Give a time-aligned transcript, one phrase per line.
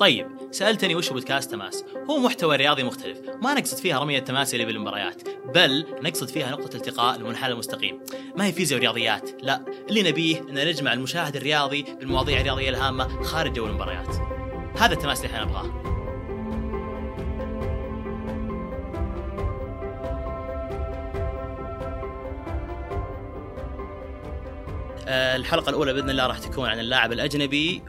[0.00, 3.20] طيب سألتني وش بودكاست تماس؟ هو محتوى رياضي مختلف.
[3.42, 5.22] ما نقصد فيها رمية التماس اللي بالمباريات
[5.54, 8.00] بل نقصد فيها نقطة التقاء المنحنى المستقيم.
[8.36, 13.52] ما هي فيزياء ورياضيات؟ لا اللي نبيه أن نجمع المشاهد الرياضي بالمواضيع الرياضية الهامة خارج
[13.52, 14.16] جو المباريات.
[14.78, 15.88] هذا التماس اللي إحنا نبغاه.
[25.10, 27.82] آه، الحلقة الأولى بإذن الله راح تكون عن اللاعب الأجنبي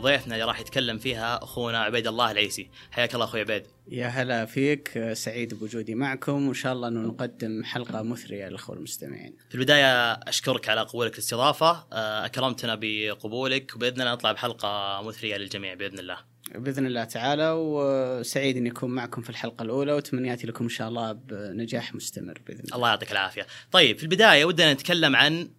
[0.00, 2.70] وضيفنا اللي راح يتكلم فيها أخونا عبيد الله العيسي.
[2.90, 3.62] حياك الله أخوي عبيد.
[3.88, 9.36] يا هلا فيك سعيد بوجودي معكم وإن شاء الله أنه نقدم حلقة مثرية للأخوة المستمعين.
[9.48, 15.74] في البداية أشكرك على قبولك الاستضافة آه، أكرمتنا بقبولك وبإذن الله نطلع بحلقة مثرية للجميع
[15.74, 16.16] بإذن الله.
[16.54, 21.12] بإذن الله تعالى وسعيد إني أكون معكم في الحلقة الأولى وتمنياتي لكم إن شاء الله
[21.12, 22.76] بنجاح مستمر بإذن الله.
[22.76, 23.46] الله يعطيك العافية.
[23.72, 25.50] طيب في البداية ودنا نتكلم عن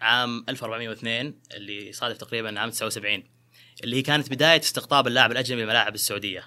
[0.00, 3.24] عام 1402 اللي صادف تقريبا عام 79
[3.84, 6.44] اللي هي كانت بداية استقطاب اللاعب الأجنبي للملاعب السعودية.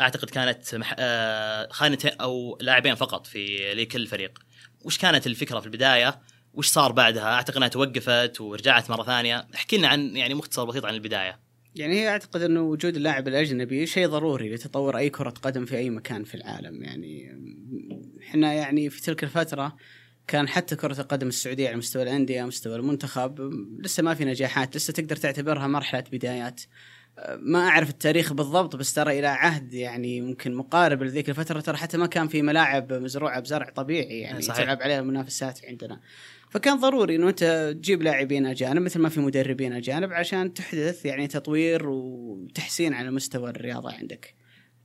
[0.00, 0.94] أعتقد كانت مح...
[0.98, 4.38] آه خانتين أو لاعبين فقط في لكل فريق.
[4.84, 6.20] وش كانت الفكرة في البداية؟
[6.54, 10.84] وش صار بعدها؟ أعتقد إنها توقفت ورجعت مرة ثانية، احكي لنا عن يعني مختصر بسيط
[10.84, 11.40] عن البداية.
[11.74, 15.90] يعني هي أعتقد إنه وجود اللاعب الأجنبي شيء ضروري لتطور أي كرة قدم في أي
[15.90, 17.38] مكان في العالم يعني
[18.22, 19.76] إحنا يعني في تلك الفترة
[20.26, 24.92] كان حتى كرة القدم السعودية على مستوى الأندية مستوى المنتخب لسه ما في نجاحات لسه
[24.92, 26.60] تقدر تعتبرها مرحلة بدايات
[27.38, 31.98] ما أعرف التاريخ بالضبط بس ترى إلى عهد يعني ممكن مقارب لذيك الفترة ترى حتى
[31.98, 34.64] ما كان في ملاعب مزروعة بزرع طبيعي يعني صحيح.
[34.64, 36.00] تلعب عليها المنافسات عندنا
[36.50, 41.26] فكان ضروري إنه أنت تجيب لاعبين أجانب مثل ما في مدربين أجانب عشان تحدث يعني
[41.26, 44.34] تطوير وتحسين على مستوى الرياضة عندك.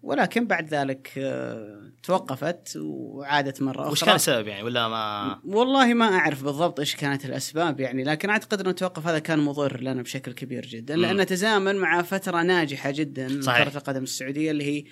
[0.04, 3.92] ولكن بعد ذلك آه، توقفت وعادت مرة أخرى.
[3.92, 8.30] وش كان السبب يعني؟ ولا ما والله ما أعرف بالضبط إيش كانت الأسباب يعني لكن
[8.30, 12.92] اعتقد انه التوقف هذا كان مضر لنا بشكل كبير جدا لأنه تزامن مع فترة ناجحة
[12.92, 13.70] جدا صحيح.
[13.70, 14.84] كرة القدم السعودية اللي هي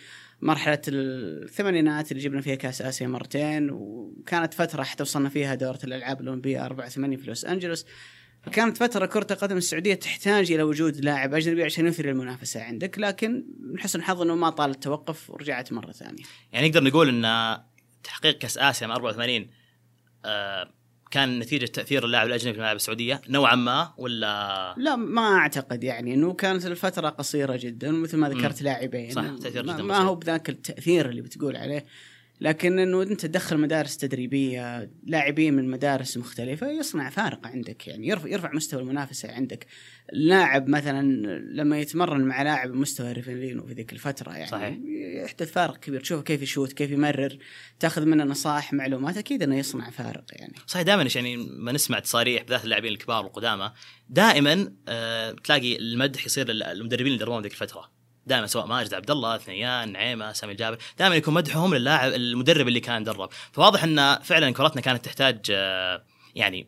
[0.42, 6.22] مرحلة الثمانينات اللي جبنا فيها كأس آسيا مرتين وكانت فترة حتى وصلنا فيها دورة الألعاب
[6.22, 7.86] الأولمبية 84 في لوس أنجلوس.
[8.50, 13.46] فكانت فترة كرة القدم السعودية تحتاج إلى وجود لاعب أجنبي عشان يثري المنافسة عندك لكن
[13.60, 16.24] من حسن الحظ أنه ما طال التوقف ورجعت مرة ثانية.
[16.52, 17.58] يعني نقدر نقول أن
[18.04, 19.48] تحقيق كأس آسيا من 84
[20.26, 20.70] آه
[21.12, 26.14] كان نتيجة تأثير اللاعب الأجنبي في الملاعب السعودية نوعا ما ولا؟ لا ما أعتقد يعني
[26.14, 29.12] أنه كانت الفترة قصيرة جدا ومثل ما ذكرت لاعبين.
[29.12, 31.86] صح تأثير ما, ما هو بذاك التأثير اللي بتقول عليه.
[32.42, 38.30] لكن إنه أنت تدخل مدارس تدريبية لاعبين من مدارس مختلفة يصنع فارق عندك يعني يرفع
[38.30, 39.68] يرفع مستوى المنافسة عندك.
[40.14, 41.02] لاعب مثلا
[41.54, 44.78] لما يتمرن مع لاعب مستوى ريفيلينو في ذيك الفترة يعني صحيح.
[45.24, 46.02] يحدث فارق كبير.
[46.02, 47.38] تشوفه كيف يشوت كيف يمرر
[47.80, 50.54] تأخذ منه نصائح معلومات أكيد إنه يصنع فارق يعني.
[50.68, 53.72] صحيح دائما يعني ما نسمع تصاريح بالذات اللاعبين الكبار والقدامى
[54.10, 57.99] دائما آه تلاقي المدح يصير للمدربين اللي دربوهم ذيك الفترة.
[58.30, 62.80] دائما سواء ماجد عبد الله ثنيان نعيمة سامي الجابر دائما يكون مدحهم للاعب المدرب اللي
[62.80, 63.30] كان درب.
[63.52, 66.04] فواضح إن فعلا كرتنا كانت تحتاج آه،
[66.36, 66.68] يعني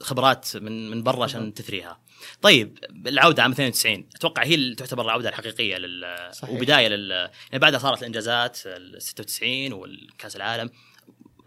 [0.00, 2.00] خبرات من من برا عشان تثريها.
[2.42, 6.50] طيب العودة عام 92 أتوقع هي اللي تعتبر العودة الحقيقية لل صحيح.
[6.50, 7.10] وبداية لل
[7.50, 10.70] يعني بعدها صارت الإنجازات ال 96 والكأس العالم.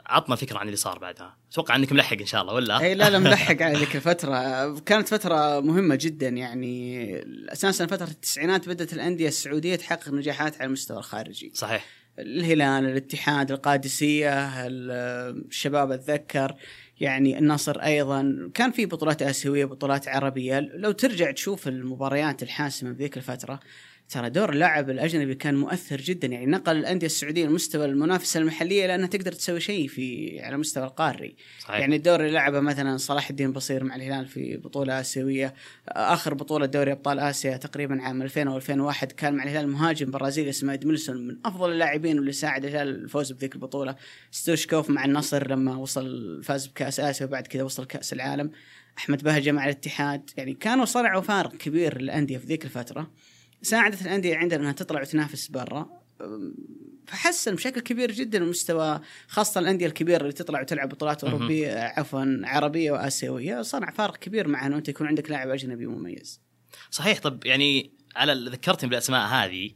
[0.06, 1.38] عطنا فكرة عن اللي صار بعدها.
[1.52, 4.80] أتوقع إنك ملحق إن شاء الله ولا؟ اي لا لا ملحق على ذيك الفترة.
[4.80, 7.08] كانت فترة مهمة جدا يعني
[7.54, 11.52] أساسا فترة التسعينات بدأت الأندية السعودية تحقق نجاحات على المستوى الخارجي.
[11.56, 11.86] صحيح.
[12.20, 16.56] الهلال الاتحاد القادسية الشباب اتذكر
[17.00, 18.52] يعني النصر أيضا.
[18.54, 20.60] كان في بطولات آسيوية بطولات عربية.
[20.60, 23.60] لو ترجع تشوف المباريات الحاسمة بذيك الفترة
[24.14, 26.28] ترى دور اللاعب الأجنبي كان مؤثر جدا.
[26.28, 31.36] يعني نقل الأندية السعودية لمستوى المنافسة المحلية لأنها تقدر تسوي شيء في على المستوى القاري.
[31.60, 31.80] صحيح.
[31.80, 35.54] يعني الدور اللي لعبه مثلا صلاح الدين بصير مع الهلال في بطولة آسيوية.
[35.88, 40.50] آخر بطولة دوري أبطال آسيا تقريبا عام 2000 أو 2001 كان مع الهلال مهاجم برازيلي
[40.50, 43.96] اسمه ادميلسون من أفضل اللاعبين واللي ساعد الهلال الفوز بذيك البطولة.
[44.32, 48.52] ستوشكوف مع النصر لما وصل فاز بكأس آسيا وبعد كذا وصل كأس العالم.
[48.98, 50.30] أحمد بهجة مع الاتحاد.
[50.38, 53.12] يعني كانوا صنعوا فارق كبير للأندية في ذيك الفترة.
[53.64, 56.04] ساعدت الأندية عندنا إنها تطلع وتنافس برا.
[57.08, 62.92] فحسن بشكل كبير جدا المستوى خاصة الأندية الكبيرة اللي تطلع وتلعب بطولات أوروبية عفوا عربية
[62.92, 63.62] وآسيوية.
[63.62, 66.42] صنع فارق كبير مع انه انت يكون عندك لاعب أجنبي مميز.
[66.92, 67.20] صحيح.
[67.20, 69.72] طب يعني على ذكرتني بالأسماء هذه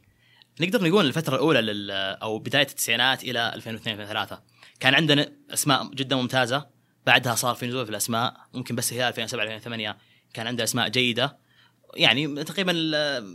[0.60, 4.42] نقدر نقول الفترة الأولى لل أو بداية التسعينات إلى 2002 2003
[4.80, 6.66] كان عندنا أسماء جدا ممتازة.
[7.06, 9.96] بعدها صار في نزول في الأسماء ممكن بس هلال 2007 2008
[10.34, 11.38] كان عنده أسماء جيدة.
[11.96, 12.92] يعني تقريبا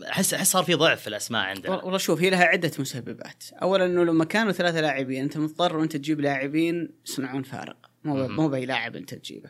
[0.09, 1.83] أحس أحس صار في ضعف في الأسماء عندنا.
[1.83, 5.97] والله شوف هي لها عدة مسببات، اولا إنه لما كانوا ثلاثة لاعبين أنت مضطر وأنت
[5.97, 9.49] تجيب لاعبين يصنعون فارق، مو مو بأي لاعب أنت تجيبه.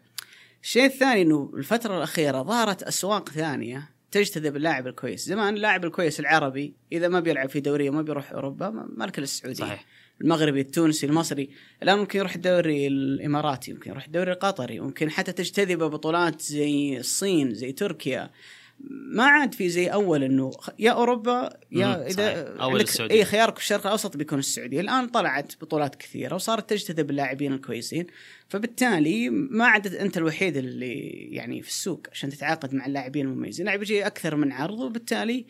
[0.63, 5.25] الشيء الثاني إنه الفترة الأخيرة ظهرت أسواق ثانية تجتذب اللاعب الكويس.
[5.25, 9.17] زمان اللاعب الكويس العربي إذا ما بيلعب في دوريه ما بيروح أوروبا ما ما لك
[9.17, 9.63] إلا السعودية.
[9.63, 9.85] صحيح.
[10.21, 11.49] المغربي التونسي المصري.
[11.83, 17.53] الآن ممكن يروح الدوري الإماراتي ممكن يروح الدوري القطري ممكن حتى تجتذب بطولات زي الصين
[17.53, 18.31] زي تركيا.
[18.89, 23.15] ما عاد في زي أول إنه يا أوروبا يا إذا لك- السعودية.
[23.15, 24.79] اي خيارك في الشرق الأوسط بيكون السعودية.
[24.81, 28.07] الآن طلعت بطولات كثيرة وصارت تجتذب اللاعبين الكويسين.
[28.49, 30.99] فبالتالي ما عاد أنت الوحيد اللي
[31.31, 33.65] يعني في السوق عشان تتعاقد مع اللاعبين المميزين.
[33.65, 35.45] اللاعب يجي أكثر من عرض وبالتالي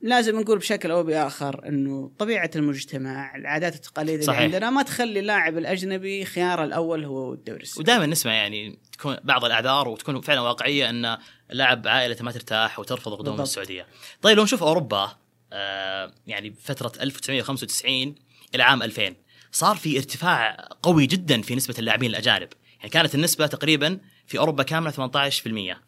[0.00, 4.32] لازم نقول بشكل أو بآخر إنه طبيعة المجتمع العادات والتقاليد اللي.
[4.36, 7.90] عندنا ما تخلي اللاعب الأجنبي خياره الأول هو الدوري السعودي.
[7.92, 11.16] ودائما نسمع يعني تكون بعض الأعذار وتكون فعلا واقعية إن
[11.50, 13.40] اللاعب عائلته ما ترتاح وترفض قدوم بالضبط.
[13.40, 13.86] السعودية.
[14.22, 15.16] طيب لو نشوف أوروبا
[15.52, 18.14] آه يعني فترة 1995
[18.54, 19.14] إلى عام 2000
[19.52, 22.48] صار في ارتفاع قوي جدا في نسبة اللاعبين الأجانب،
[22.78, 24.96] يعني كانت النسبة تقريبا في أوروبا كاملة 18%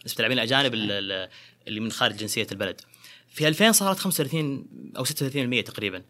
[0.06, 1.28] نسبة اللاعبين الأجانب ال- ال-
[1.68, 2.80] اللي من خارج جنسية البلد.
[3.28, 4.66] في 2000 صارت 35
[4.96, 6.02] أو 36% تقريبا.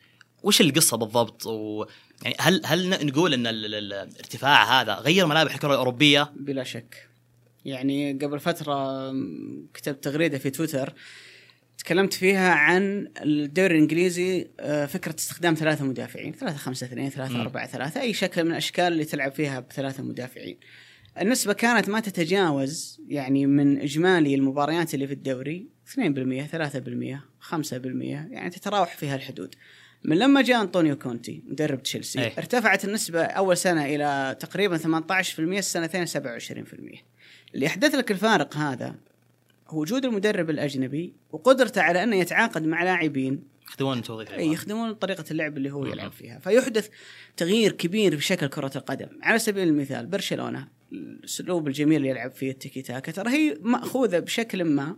[0.43, 1.85] وش القصة بالضبط؟ و
[2.23, 7.09] يعني هل هل نقول إن ال- ال- الارتفاع هذا غير ملامح الكرة الأوروبية؟ بلا شك
[7.67, 10.95] يعني قبل فترة م، كتبت تغريدة في تويتر
[11.79, 17.41] تكلمت فيها عن الدوري الإنجليزي آه، فكرة استخدام ثلاثة مدافعين ثلاثة خمسة اثنين ثلاثة مم.
[17.41, 20.57] أربعة ثلاثة أي شكل من الأشكال اللي تلعب فيها بثلاثة مدافعين
[21.21, 26.01] النسبة كانت ما تتجاوز يعني من إجمالي المباريات اللي في الدوري 2% 3%
[27.51, 29.55] 5% يعني تتراوح في هالحدود
[30.05, 32.33] من لما جاء أنطونيو كونتي مدرب تشيلسي أي.
[32.39, 36.11] ارتفعت النسبة أول سنة إلى تقريبا 18% السنتين 27%
[37.57, 38.95] اللي أحدث لك الفارق هذا
[39.69, 43.43] هو وجود المدرب الأجنبي وقدرته على أنه يتعاقد مع لاعبين.
[43.69, 45.87] يخدمون توظيف أي يخدمون طريقة اللعب اللي هو مم.
[45.87, 46.39] يلعب فيها.
[46.39, 46.89] فيحدث
[47.37, 49.09] تغيير كبير في شكل كرة القدم.
[49.23, 54.65] على سبيل المثال برشلونة الأسلوب الجميل اللي يلعب فيه التيكي تاكا ترى هي مأخوذة بشكل
[54.65, 54.97] ما.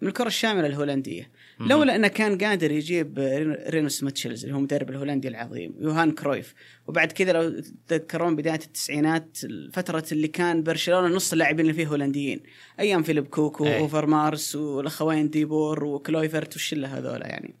[0.00, 1.68] من الكرة الشاملة الهولندية مم.
[1.68, 6.54] لولا إنه كان قادر يجيب رين- رينوس ميتشلز اللي هو مدرب الهولندي العظيم يوهان كرويف
[6.86, 12.40] وبعد كذا لو تذكرون بداية التسعينات الفترة اللي كان برشلونة نص اللاعبين اللي فيه هولنديين
[12.80, 13.78] أيام فيليب كوكو أي.
[13.78, 17.54] أوفرمارس والأخوين ديبور وكلويفرت والشلة هذولا يعني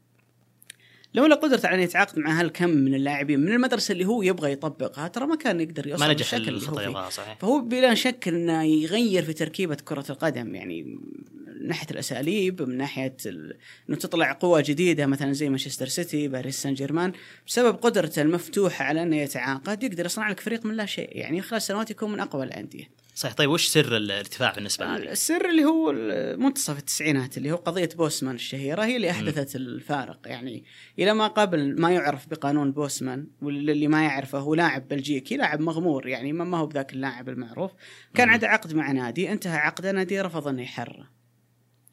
[1.14, 5.08] لولا قدرته على أن يتعاقد مع هالكم من اللاعبين من المدرسة اللي هو يبغى يطبقها
[5.08, 7.38] ترى ما كان يقدر يوصل ما نجح الخطه صحيح.
[7.40, 13.16] فهو بلا شك إنه يغير في تركيبة كرة القدم يعني من ناحية الأساليب من ناحية
[13.26, 13.56] ال...
[13.88, 17.12] إنه تطلع قوة جديدة مثلا زي مانشستر سيتي باريس سان جيرمان
[17.46, 21.62] بسبب قدرته المفتوحة على انه يتعاقد يقدر يصنع لك فريق من لا شيء يعني خلال
[21.62, 22.99] سنوات يكون من أقوى الأندية.
[23.14, 23.34] صحيح.
[23.34, 25.92] طيب وش سر الارتفاع بالنسبة هذه؟ السر اللي هو
[26.36, 30.20] منتصف التسعينات اللي هو قضية بوسمان الشهيرة هي اللي أحدثت الفارق.
[30.26, 30.64] يعني
[30.98, 36.08] إلى ما قبل ما يعرف بقانون بوسمان واللي ما يعرفه هو لاعب بلجيكي لاعب مغمور
[36.08, 37.70] يعني ما هو بذاك اللاعب المعروف.
[38.14, 38.28] كان.
[38.28, 41.10] عنده عقد مع نادي انتهى عقده نادي رفض انه يحرره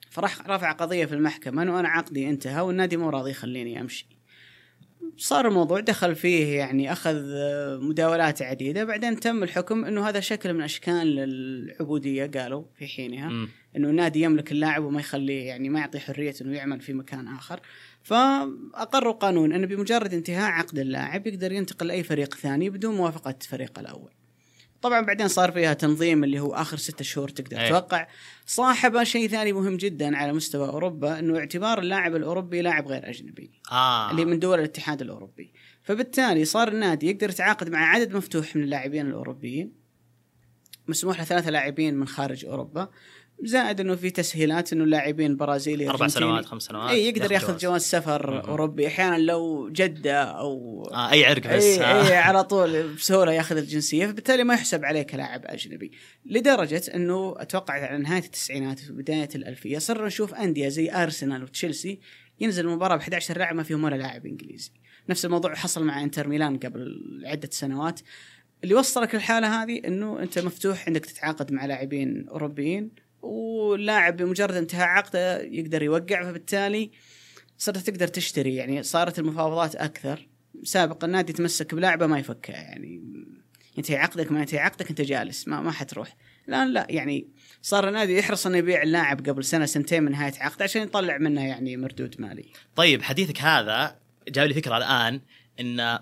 [0.10, 4.17] فراح رفع قضية في المحكمة انه أنا عقدي انتهى والنادي مو راضي يخليني أمشي.
[5.18, 8.84] صار الموضوع دخل فيه يعني أخذ آه، مداولات عديدة.
[8.84, 13.48] بعدين تم الحكم إنه هذا شكل من أشكال العبودية قالوا في حينها.
[13.78, 17.60] إنه النادي يملك اللاعب وما يخليه يعني ما يعطيه حرية إنه يعمل في مكان آخر.
[18.04, 23.80] فأقروا قانون إنه بمجرد انتهاء عقد اللاعب يقدر ينتقل لأي فريق ثاني بدون موافقة الفريق
[23.80, 24.12] الأول.
[24.82, 27.70] طبعا بعدين صار فيها تنظيم اللي هو آخر ستة شهور تقدر أي.
[27.70, 28.08] توقع.
[28.46, 33.52] صاحب شيء ثاني مهم جدا على مستوى أوروبا إنه اعتبار اللاعب الأوروبي لاعب غير أجنبي.
[33.72, 34.12] آه.
[34.12, 35.54] اللي من دول الاتحاد الأوروبي.
[35.84, 39.74] فبالتالي صار النادي يقدر يتعاقد مع عدد مفتوح من اللاعبين الأوروبيين.
[40.88, 42.90] مسموح له ثلاثة لاعبين من خارج أوروبا.
[43.44, 46.08] زائد إنه في تسهيلات إنه اللاعبين برازيلي أربع.
[46.08, 47.82] سنوات خمس سنوات اي يقدر ياخذ جواز.
[47.82, 48.38] سفر مم.
[48.40, 52.08] أوروبي أحيانا لو جدة أو آه أي عرق بس اي آه.
[52.08, 55.92] اي على طول بسهولة ياخذ الجنسية فبالتالي ما يحسب عليه كلاعب أجنبي
[56.26, 62.00] لدرجة إنه أتوقع على نهاية التسعينات وبدايه الألفية صرنا نشوف أندية زي أرسنال وتشيلسي
[62.40, 64.72] ينزل المباراه ب 11 لاعب ما فيهم ولا لاعب إنجليزي
[65.10, 68.00] نفس الموضوع حصل مع إنتر ميلان قبل عدة سنوات
[68.64, 74.88] اللي وصلك الحالة هذه إنه أنت مفتوح عندك تتعاقد مع لاعبين أوروبيين واللاعب بمجرد انتهاء
[74.88, 76.92] عقده يقدر يوقع فبالتالي
[77.58, 78.56] صرت تقدر تشتري.
[78.56, 80.28] يعني صارت المفاوضات أكثر.
[80.64, 83.04] سابقا النادي يتمسك بلاعبه ما يفكها يعني
[83.78, 86.16] ينتهي عقدك ما ينتهي عقدك أنت جالس ما ما حتروح.
[86.50, 87.28] الآن لا يعني
[87.62, 91.48] صار النادي يحرص إنه يبيع اللاعب قبل سنة سنتين من نهاية عقده عشان يطلع منه
[91.48, 92.46] يعني مردود مالي.
[92.76, 95.22] طيب حديثك هذا جاب لي فكرة الآن
[95.60, 96.00] إن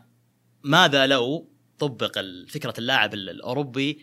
[0.64, 2.20] ماذا لو طبق
[2.50, 4.00] فكرة اللاعب ال- الأوروبي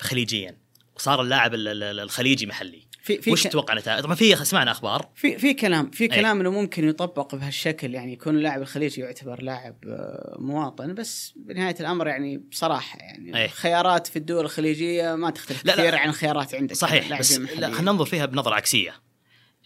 [0.00, 0.56] خليجيا
[0.98, 5.08] وصار اللاعب ال- ال- الخليجي محلي في في وش تتوقع نتائج؟ طبعا في سمعنا أخبار
[5.14, 6.08] في في كلام في أي.
[6.08, 11.76] كلام إنه ممكن يطبق بهالشكل يعني يكون اللاعب الخليجي يعتبر لاعب آه، مواطن بس بنهاية
[11.80, 13.44] الأمر يعني بصراحة يعني أي.
[13.44, 15.76] الخيارات في الدول الخيارات ما تختلف لا، لا.
[15.82, 17.46] كثير عن الخيارات عندك صحيح بس لا.
[17.46, 18.94] خلينا ننظر فيها بنظرة عكسية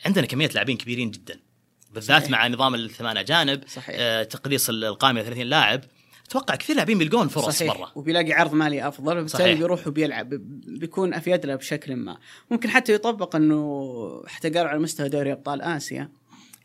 [0.07, 1.41] عندنا كمية لاعبين كبيرين جدا
[1.93, 2.31] بالذات صحيح.
[2.33, 5.81] مع نظام الثمان اجانب صحيح آه تقليص القائمة إلى 30 لاعب
[6.29, 7.77] أتوقع كثير لاعبين بيلقون فرص صحيح.
[7.77, 9.55] برا وبيلاقي عرض مالي أفضل وبالتالي.
[9.55, 10.29] بيروح وبيلعب
[10.67, 12.19] بيكون أفيد له بشكل ما.
[12.51, 16.09] ممكن حتى يطبق إنه حتى قالوا على مستوى دوري أبطال آسيا.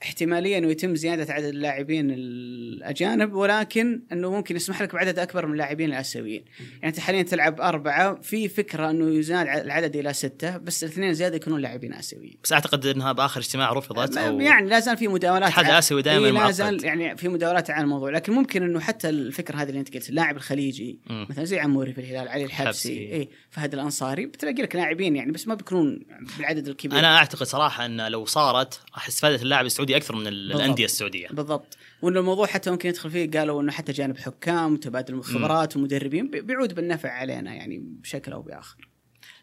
[0.04, 5.52] احتماليه انه يتم زيادة عدد اللاعبين الأجانب ولكن إنه ممكن يسمح لك بعدد أكبر من
[5.54, 10.84] اللاعبين الآسيويين، يعني أنت حاليا تلعب أربعة في فكرة إنه يزاد العدد إلى ستة بس
[10.84, 12.38] الاثنين زيادة يكونون لاعبين آسيويين.
[12.44, 16.02] بس أعتقد انها بآخر اجتماع رفضت أو يعني لا زال في مداولات الاتحاد ع- الاسيوي
[16.02, 16.52] دائما لا.
[16.52, 20.10] زال يعني في مداولات على الموضوع لكن ممكن إنه حتى الفكرة هذه اللي أنت قلت
[20.10, 21.28] اللاعب الخليجي مم.
[21.30, 23.14] مثلا زي عموري في الهلال علي الحبسي.
[23.14, 26.00] إي فهد الأنصاري بتلاقي لك لاعبين يعني بس ما بيكونون
[26.38, 30.28] بالعدد الكبير أنا أعتقد صراحة إن لو صارت راح استفادت اللاعب السعودي أكثر من.
[30.28, 31.28] الأندية السعودية.
[31.28, 31.78] بالضبط.
[32.02, 36.42] وإنه الموضوع حتى ممكن يدخل فيه قالوا إنه حتى جانب حكام وتبادل خبرات ومدربين بي-
[36.42, 38.90] بيعود بالنفع علينا يعني بشكل أو بآخر.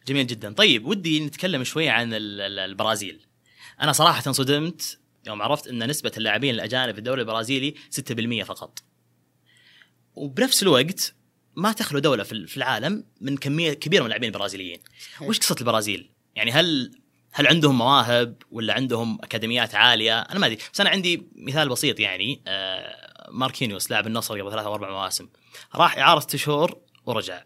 [0.08, 0.52] جميل جدا.
[0.52, 3.20] طيب ودي نتكلم شوي عن ال- ال- البرازيل.
[3.80, 8.82] أنا صراحة صدمت يوم عرفت إن نسبة اللاعبين الأجانب في الدوري البرازيلي 6% فقط.
[10.14, 11.14] وبنفس الوقت
[11.56, 14.78] ما تخلو دولة في العالم من كميه كبيره من اللاعبين البرازيليين.
[15.22, 16.98] وش قصة البرازيل؟ يعني هل
[17.36, 20.58] هل عندهم مواهب ولا عندهم أكاديميات عالية؟ أنا ما أدري.
[20.72, 25.28] بس أنا عندي مثال بسيط يعني آه، ماركينيوس لاعب النصر قبل ثلاثة أو أربع مواسم
[25.74, 27.42] راح إعارة ست شهور ورجع.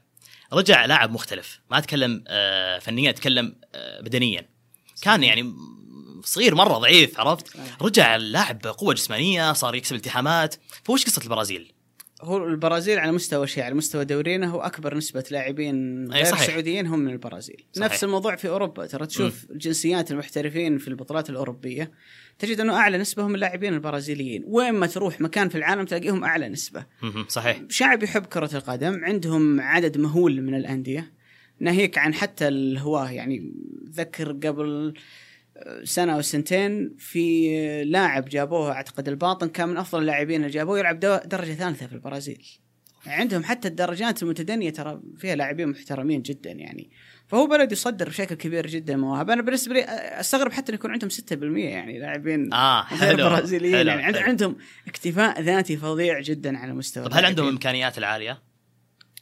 [0.53, 1.61] رجع لاعب مختلف.
[1.71, 4.49] ما أتكلم آه، فنيا أتكلم آه، بدنيا.
[5.03, 5.55] كان يعني
[6.25, 10.55] صغير مرة ضعيف عرفت؟ رجع اللاعب قوه جسمانية صار يكسب التحامات.
[10.85, 11.73] فوش قصة البرازيل؟
[12.23, 16.47] هو البرازيل على مستوى شيء على مستوى دورينا هو أكبر نسبة لاعبين غير صحيح.
[16.47, 17.65] سعوديين هم من البرازيل.
[17.73, 17.91] صحيح.
[17.91, 21.91] نفس الموضوع في أوروبا ترى تشوف جنسيات المحترفين في البطولات الأوروبية
[22.39, 24.45] تجد أنه أعلى نسبة هم اللاعبين البرازيليين.
[24.47, 26.87] وين ما تروح مكان في العالم تلاقيهم أعلى نسبة.
[27.03, 27.63] مهم، صحيح.
[27.69, 31.13] شعب يحب كرة القدم عندهم عدد مهول من الأندية.
[31.61, 33.53] ناهيك عن حتى الهواة يعني
[33.91, 34.95] ذكر قبل
[35.85, 37.51] سنة أو سنتين في
[37.85, 42.47] لاعب جابوه أعتقد الباطن كان من أفضل اللاعبين اللي جابوه يلعب درجة ثالثة في البرازيل
[43.07, 46.91] عندهم حتى الدرجات المتدنية ترى فيها لاعبين محترمين جدا يعني
[47.27, 49.85] فهو بلد يصدر بشكل كبير جدا مواهب أنا بالنسبة لي
[50.21, 54.19] أستغرب حتى أن يكون عندهم 6% يعني لاعبين آه حلو برازيليين حلو، يعني حلو.
[54.19, 54.57] عندهم
[54.89, 57.47] اكتفاء ذاتي فظيع جدا على مستوى طب هل عندهم.
[57.49, 58.43] الامكانيات العالية؟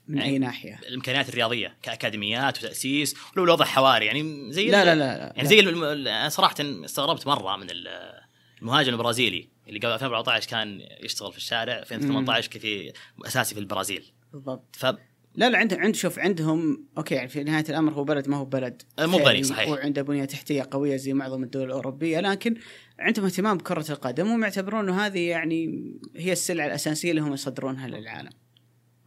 [0.08, 5.18] من أي ناحية؟ الإمكانيات الرياضية كأكاديميات وتأسيس ولو الوضع حواري يعني زي لا لا لا,
[5.18, 8.16] لا يعني زي الم- ال- صراحة استغربت مرة من ال-
[8.62, 12.92] المهاجم البرازيلي اللي قبل 2014 كان يشتغل في الشارع 2018 كثير
[13.26, 14.86] أساسي في البرازيل بالضبط ف
[15.34, 18.44] لا لا عندهم عند شوف عندهم أوكي يعني في نهاية الأمر هو بلد ما هو
[18.44, 19.68] بلد آه، مو غني، ثري صحيح.
[19.68, 22.54] وعنده بنية تحتية قوية زي معظم الدول الأوروبية لكن
[22.98, 27.88] عندهم اهتمام بكرة القدم وهم يعتبرون إنه هذه يعني هي السلعة الأساسية اللي هم يصدرونها
[27.88, 28.30] للعالم.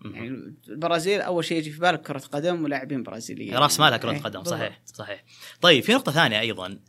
[0.05, 3.57] يعني البرازيل أول شيء يجي في بالك كرة قدم ولاعبين برازيليين.
[3.57, 4.43] رأس مالها كرة إيه، قدم.
[4.43, 5.23] صحيح صحيح.
[5.61, 6.79] طيب في نقطة ثانية أيضا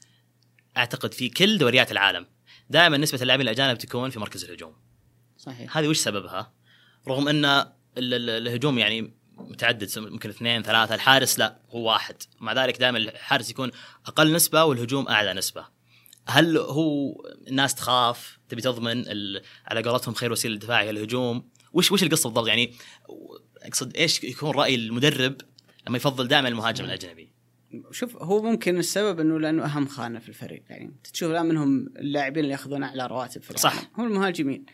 [0.77, 2.27] أعتقد في كل دوريات العالم
[2.71, 4.75] دائما نسبة اللاعبين الأجانب تكون في مركز الهجوم.
[5.39, 5.77] صحيح.
[5.77, 6.53] هذه وش سببها؟
[7.09, 7.65] رغم أن ال-
[7.99, 12.17] ال- الهجوم يعني متعدد ممكن اثنين ثلاثة الحارس لا هو واحد.
[12.41, 13.71] مع ذلك دائما الحارس يكون
[14.07, 15.65] أقل نسبة والهجوم أعلى نسبة.
[16.27, 17.13] هل هو
[17.49, 19.05] الناس تخاف؟ تبي تضمن
[19.67, 22.73] على قولتهم خير وسيلة للدفاع هي الهجوم؟ وش وش القصة بالضبط؟ يعني
[23.63, 25.37] أقصد إيش يكون رأي المدرب
[25.89, 27.33] لما يفضل دائما المهاجم الأجنبي؟
[27.91, 30.63] شوف هو ممكن السبب إنه لأنه أهم خانة في الفريق.
[30.71, 33.91] يعني تشوف الان منهم اللاعبين اللي يأخذون أعلى رواتب في صح.
[33.99, 34.67] هم المهاجمين.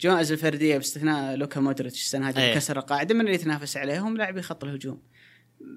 [0.00, 2.44] جوائز الفردية باستثناء لوكا مودريتش السنة هذه أيه.
[2.44, 5.02] اللي كسر القاعدة من اللي يتنافس عليهم لاعبي خط الهجوم.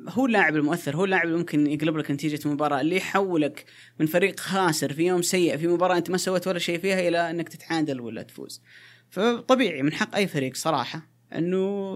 [0.10, 3.65] هو اللاعب المؤثر هو اللاعب اللي ممكن يقلب لك نتيجة المباراة اللي يحولك
[4.00, 7.29] من فريق خاسر في يوم سيء في مباراة أنت ما سويت ولا شيء فيها إلى
[7.29, 8.62] إنك تتعادل ولا تفوز.
[9.10, 11.94] فطبيعي من حق أي فريق صراحة إنه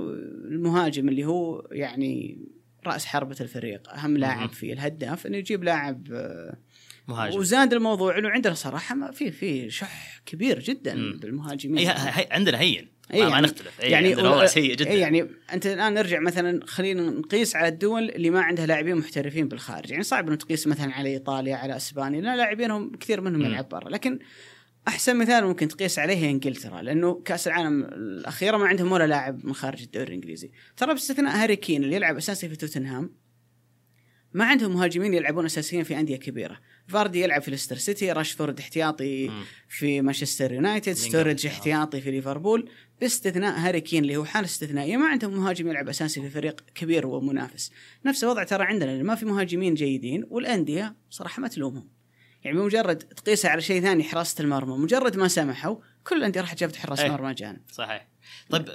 [0.52, 2.40] المهاجم اللي هو يعني
[2.88, 6.58] رأس حربة الفريق أهم لاعب فيه الهداف إنه يجيب لاعب آه،
[7.08, 7.38] مهاجم.
[7.40, 11.20] وزاد الموضوع إنه عندنا صراحة ما في في شح كبير جدا مم.
[11.22, 11.78] بالمهاجمين.
[11.78, 12.92] أي ه- ه- عندنا هين.
[13.14, 13.82] أي ما, ما يعني- نختلف.
[13.82, 14.90] أي يعني عندنا وضع سيء جدا.
[14.94, 19.92] يعني أنت الآن نرجع مثلا خلينا نقيس على الدول اللي ما عندها لاعبين محترفين بالخارج.
[19.92, 23.42] يعني صعب إنه تقيس مثلا على إيطاليا على أسبانيا لا لاعبينهم كثير منهم.
[23.42, 23.90] يلعب برا.
[23.90, 24.20] لكن
[24.88, 29.46] أحسن مثال ممكن تقيس عليه هي إنجلترا لأنه كأس العالم الأخيرة ما عندهم ولا لاعب
[29.46, 30.52] من خارج الدوري الإنجليزي.
[30.78, 33.22] ترى باستثناء هاري كين اللي يلعب أساسي في توتنهام
[34.34, 36.60] ما عندهم مهاجمين يلعبون أساسيين في أندية كبيرة.
[36.88, 39.32] فاردي يلعب في ليستر سيتي راشفورد احتياطي.
[39.70, 42.02] في مانشستر يونايتد ستورج احتياطي.
[42.02, 42.70] في ليفربول.
[43.02, 47.08] باستثناء هاري كين اللي هو حاله استثنائية ما عندهم مهاجم يلعب أساسي في فريق كبير
[47.08, 47.72] ومنافس.
[48.06, 52.01] نفس الوضع ترى عندنا ما في مهاجمين جيدين والأندية صراحة ما تلومهم
[52.44, 54.78] يعني بمجرد تقيسها على شيء ثاني حراسة المرمى.
[54.78, 57.10] مجرد ما سمحوا كل الأندية راح جابت حراس أي.
[57.10, 58.08] مرمى جانب صحيح.
[58.50, 58.70] طيب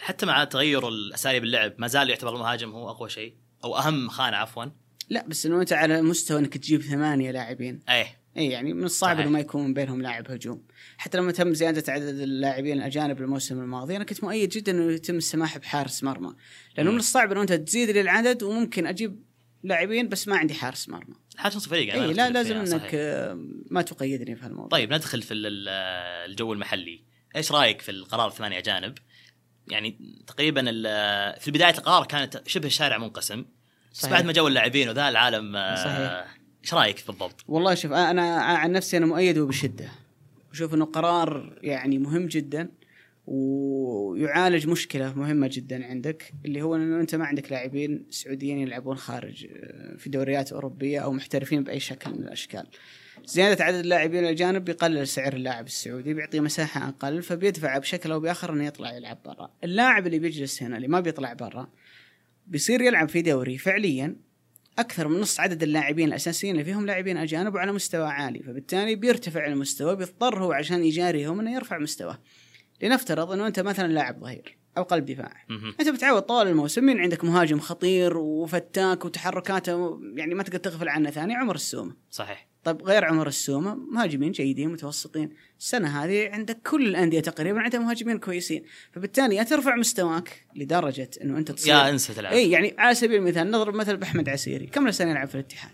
[0.00, 4.36] حتى مع تغير الأساليب اللعب ما زال يعتبر المهاجم هو أقوى شيء؟ أو أهم خانة
[4.36, 4.64] عفوا.
[5.08, 7.80] لا بس إنه أنت على مستوى إنك تجيب ثمانية لاعبين.
[7.88, 8.22] إيه.
[8.36, 9.20] اي يعني من الصعب.
[9.20, 10.62] إنه ما يكون بينهم لاعب هجوم.
[10.96, 15.16] حتى لما تم زيادة عدد اللاعبين الأجانب الموسم الماضي أنا كنت مؤيد جدا إنه يتم
[15.16, 16.34] السماح بحارس مرمى.
[16.76, 16.94] لأنه مم.
[16.94, 19.22] من الصعب إنه أنت تزيد لي العدد وممكن أجيب
[19.62, 21.14] لاعبين بس ما عندي حارس مرمى.
[21.36, 22.90] حاجة نص فريق أنا اي لا لازم إنك صحيح.
[23.70, 25.68] ما تقيدني في هالموضوع طيب ندخل في ال- ال-
[26.30, 27.02] الجو المحلي
[27.36, 28.98] إيش رأيك في القرار الثمانية اجانب
[29.68, 30.62] يعني تقريبا
[31.38, 33.44] في بداية القرار كانت شبه الشارع منقسم
[33.92, 34.12] بس صحيح.
[34.12, 36.36] بعد ما جو اللاعبين وذا العالم آه، صحيح.
[36.64, 39.88] إيش رأيك بالضبط؟ والله شوف أنا عن نفسي أنا مؤيده بشده
[40.50, 42.68] وشوف إنه قرار يعني مهم جدا
[43.26, 49.46] ويعالج مشكلة مهمة جدا عندك اللي هو إنه أنت ما عندك لاعبين سعوديين يلعبون خارج
[49.50, 52.66] آه، في دوريات أوروبية أو محترفين بأي شكل من الأشكال.
[53.24, 58.52] زيادة عدد اللاعبين الأجانب بيقلل سعر اللاعب السعودي بيعطيه مساحة أقل فبيدفع بشكل أو بآخر
[58.52, 59.50] إنه يطلع يلعب برا.
[59.64, 61.68] اللاعب اللي بيجلس هنا اللي ما بيطلع برا
[62.46, 64.16] بيصير يلعب في دوري فعليا
[64.78, 69.46] أكثر من نص عدد اللاعبين الأساسيين اللي فيهم لاعبين أجانب وعلى مستوى عالي فبالتالي بيرتفع
[69.46, 72.18] المستوى بيضطر هو عشان يجاريهم إنه يرفع مستواه
[72.82, 75.44] لنفترض إنه أنت مثلا لاعب ظهير أو قلب دفاع.
[75.80, 81.10] أنت بتعود طوال الموسم مين عندك مهاجم خطير وفتاك وتحركاته يعني ما تقدر تغفل عنه
[81.10, 81.96] ثاني عمر السومة.
[82.10, 82.48] صحيح.
[82.64, 85.30] طيب غير عمر السومة مهاجمين جيدين متوسطين.
[85.58, 88.64] السنة هذه عندك كل الأندية تقريبا عندها مهاجمين كويسين.
[88.92, 92.32] فبالتالي يا ترفع مستواك لدرجة إنه أنت تصير يا إنسى تلعب.
[92.32, 95.72] إي يعني على سبيل المثال نضرب مثل بأحمد عسيري كم له سنة يلعب في الاتحاد؟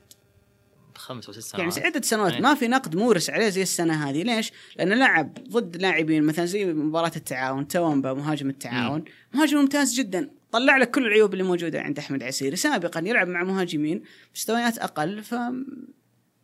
[1.09, 1.87] خمس وست يعني سنوات.
[1.87, 2.33] عدة سنوات.
[2.33, 2.41] إيه.
[2.41, 4.23] ما في نقد مورس عليه زي السنة هذه.
[4.23, 9.05] ليش؟ لأنه لعب ضد لاعبين مثلا زي مباراة التعاون تومبا مهاجم التعاون.
[9.35, 10.31] مهاجم ممتاز جدا.
[10.53, 12.57] طلع لك كل العيوب اللي موجودة عند أحمد عسيري.
[12.57, 14.03] سابقا يلعب مع مهاجمين
[14.35, 15.23] مستويات أقل.
[15.23, 15.35] ف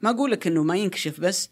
[0.01, 1.51] ما أقول لك إنه ما ينكشف بس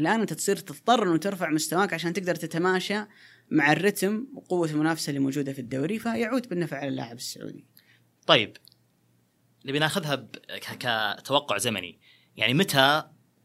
[0.00, 3.04] الآن أنت تصير تضطر إنه ترفع مستواك عشان تقدر تتماشى
[3.50, 5.98] مع الرتم وقوة المنافسة اللي موجودة في الدوري.
[5.98, 7.64] فيعود بالنفع على اللاعب السعودي.
[8.26, 8.56] طيب.
[9.66, 10.36] نبي ناخذها ب-
[11.18, 11.98] كتوقع زمني.
[12.36, 13.02] يعني متى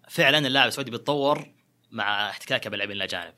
[0.10, 1.54] فعلا اللاعب السعودي بيتطور
[1.92, 3.34] مع احتكاكه باللاعبين الأجانب؟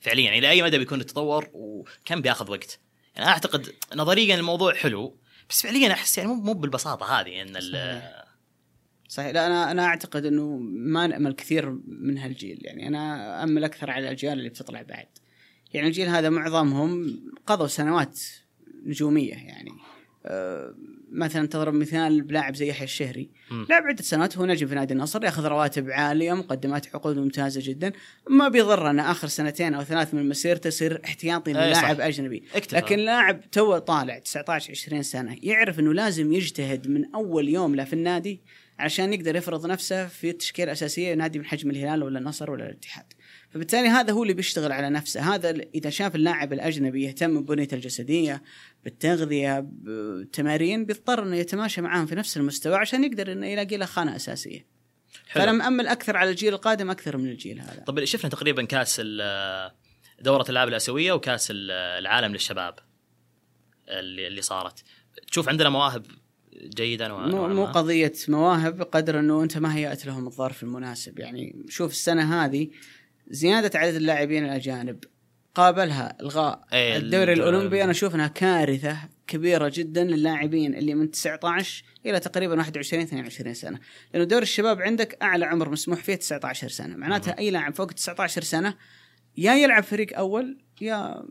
[0.00, 2.78] فعليا يعني إلى أي مدى بيكون التطور وكم بياخذ وقت؟
[3.16, 5.18] يعني أعتقد نظريا الموضوع حلو
[5.50, 8.24] بس فعليا أحس يعني مو مو بالبساطة هذه إن صحيح.
[9.08, 9.30] صحيح.
[9.30, 12.58] لا أنا أنا أعتقد إنه ما نأمل كثير من هالجيل.
[12.62, 15.08] يعني أنا امل أكثر على الاجيال اللي بتطلع بعد.
[15.72, 18.20] يعني الجيل هذا معظمهم قضوا سنوات
[18.84, 19.72] نجومية يعني.
[20.26, 20.74] أه
[21.12, 23.30] مثلا تضرب مثال بلاعب زي يحيى الشهري.
[23.68, 27.92] لاعب عدة سنوات هو نجم في نادي النصر ياخذ رواتب عالية مقدمات عقود ممتازة جدا
[28.30, 31.60] ما بيضر أن آخر سنتين أو ثلاث من مسيرته يصير احتياطي صح.
[31.60, 32.76] للاعب أجنبي اكتفى.
[32.76, 37.84] لكن لاعب تو طالع 19 20 سنة يعرف إنه لازم يجتهد من أول يوم له
[37.84, 38.40] في النادي
[38.78, 43.04] عشان يقدر يفرض نفسه في التشكيله الاساسيه نادي من حجم الهلال ولا النصر ولا الاتحاد.
[43.54, 48.42] فبالتالي هذا هو اللي بيشتغل على نفسه، هذا إذا شاف اللاعب الأجنبي يهتم ببنيته الجسدية،
[48.84, 54.16] بالتغذية، بالتمارين بيضطر إنه يتماشى معاهم في نفس المستوى عشان يقدر إنه يلاقي له خانة
[54.16, 54.66] أساسية.
[55.28, 55.42] حلو.
[55.42, 57.84] فانا مامل أكثر على الجيل القادم أكثر من الجيل هذا.
[57.86, 59.00] طب شفنا تقريبا كأس
[60.20, 62.74] دورة الألعاب الآسيوية وكأس ال- العالم للشباب
[63.88, 64.84] اللي اللي صارت
[65.30, 66.06] تشوف عندنا مواهب
[66.76, 71.18] جيدة نوعا مو, مو ما؟ قضية مواهب بقدر إنه أنت ما هيأت لهم الظرف المناسب
[71.18, 72.68] يعني شوف السنة هذه
[73.30, 75.04] زيادة عدد اللاعبين الأجانب.
[75.54, 77.82] قابلها إلغاء إيه، الدوري الد- الأولمبي.
[77.84, 83.78] أنا أشوف إنها كارثة كبيرة جدا للاعبين اللي من 19 إلى تقريبا 21 22 سنة.
[84.14, 86.96] لأنه دوري الشباب عندك أعلى عمر مسموح فيه 19 سنة.
[86.96, 88.74] معناتها أي لاعب فوق 19 سنة
[89.36, 91.22] يا يلعب فريق أول يا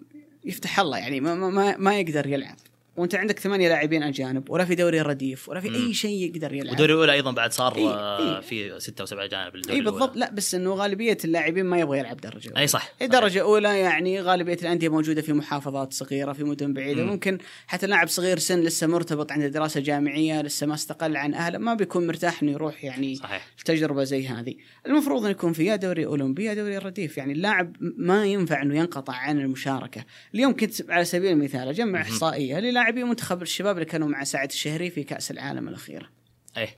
[0.45, 2.58] يفتح الله يعني ما, ما, ما يقدر يلعب.
[2.95, 5.75] وانت عندك ثمانية لاعبين اجانب ولا في دوري رديف ولا في مم.
[5.75, 8.39] أي شيء يقدر يلعب والدوري الاولى أيضا بعد صار إيه، إيه.
[8.39, 9.82] في ستة وسبعة اجانب إي.
[9.82, 12.60] بالضبط لا بس إنه غالبية اللاعبين ما يبغى يلعب درجة أولى.
[12.60, 17.10] أي صح درجة أولى يعني غالبية الأندية موجودة في محافظات صغيرة في مدن بعيدة مم.
[17.10, 21.58] ممكن حتى لاعب صغير سن لسه مرتبط عند دراسة جامعية لسه ما استقل عن أهله
[21.58, 24.56] ما بيكون مرتاح إنه يروح يعني صحيح تجربة زي هذه
[24.88, 28.77] المفروض إنه يكون في يا دوري أولمبي يا دوري رديف يعني اللاعب ما ينفع إنه
[28.77, 32.01] ينقطع عن المشاركة اليوم كنت على سبيل المثال أجمع.
[32.01, 36.09] إحصائية للاعبي منتخب الشباب اللي كانوا مع سعد الشهري في كأس العالم الاخيره
[36.57, 36.77] إيه.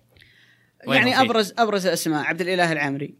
[0.87, 3.15] يعني؟ ابرز أبرز الاسماء عبد الإله العمري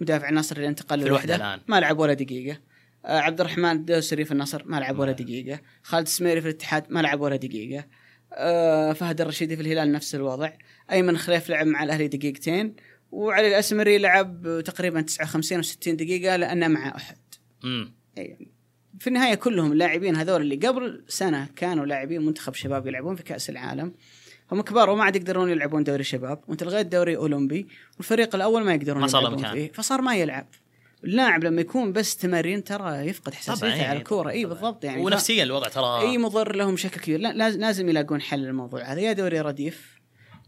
[0.00, 1.60] مدافع النصر اللي انتقل للوحده الآن.
[1.68, 2.60] ما لعب ولا دقيقة.
[3.04, 5.60] آه عبد الرحمن الدوسري في النصر ما لعب ولا دقيقة.
[5.82, 7.86] خالد السميري في الاتحاد ما لعب ولا دقيقة.
[8.32, 10.52] آه فهد الرشيدي في الهلال نفس الوضع.
[10.92, 12.76] أيمن خليف لعب مع الأهلي دقيقتين.
[13.10, 17.18] وعلي الأسمري لعب تقريبا 59 و60 دقيقة لأنه مع أحد.
[17.64, 18.51] امم يعني
[18.98, 23.50] في النهاية كلهم اللاعبين هذول اللي قبل سنة كانوا لاعبين منتخب شباب يلعبون في كأس
[23.50, 23.94] العالم.
[24.52, 26.40] هم كبار وما عاد يقدرون يلعبون دوري شباب.
[26.48, 29.52] وانت لغيت دوري أولمبي والفريق الأول ما يقدرون ما صار مكان.
[29.52, 30.46] فيه فصار ما يلعب.
[31.04, 34.30] اللاعب لما يكون بس تمارين ترى يفقد حساسيته إيه، على الكورة.
[34.30, 34.44] إي.
[34.44, 37.20] بالضبط يعني ونفسيا الوضع ترى إي مضر لهم بشكل كبير.
[37.20, 39.00] لا لاز- لازم يلاقون حل للموضوع هذا.
[39.00, 40.02] يا دوري رديف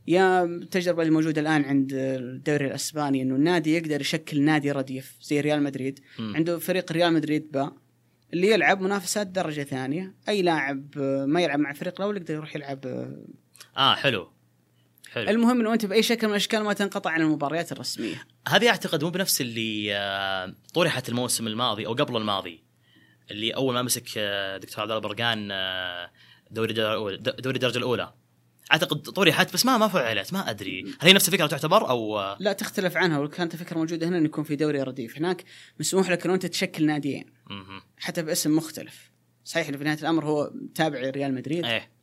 [0.06, 5.40] يا التجربة اللي موجودة الآن عند الدوري الأسباني إنه النادي يقدر يشكل نادي رديف زي
[5.40, 6.00] ريال مدريد.
[6.18, 7.72] عنده فريق ريال مدريد با.
[8.34, 10.14] اللي يلعب منافسات درجة ثانية.
[10.28, 13.24] أي لاعب آه، ما يلعب مع الفريق الأول يقدر يروح يلعب آه،
[13.76, 14.30] آه حلو.
[15.12, 15.30] حلو.
[15.30, 18.26] المهم إنه أنت بأي شكل من الأشكال ما تنقطع عن المباريات الرسمية.
[18.48, 22.64] هذه أعتقد مو بنفس اللي آه، طرحت الموسم الماضي أو قبل الماضي
[23.30, 24.18] اللي أول ما مسك
[24.62, 25.48] دكتور عبد الله برقان
[26.50, 28.12] دوري الدرجة الأولى دوري الدرجة الأولى.
[28.72, 30.82] أعتقد طرحت بس ما ما فعلت ما أدري.
[30.82, 34.44] هل هي نفس الفكرة تعتبر أو؟ لا تختلف عنها وكانت الفكرة موجودة هنا إنه يكون
[34.44, 35.16] في دوري رديف.
[35.18, 35.44] هناك
[35.80, 37.24] مسموح لك إنه أنت تشكل ناديين.
[37.96, 39.10] حتى باسم مختلف.
[39.44, 41.64] صحيح في نهاية الأمر هو تابع ريال مدريد.
[41.64, 41.94] إيه.